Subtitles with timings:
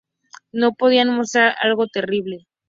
[0.51, 2.47] No podían mostrar algo tan terrible.